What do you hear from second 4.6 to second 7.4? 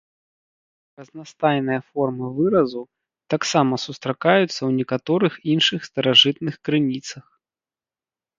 некаторых іншых старажытных крыніцах.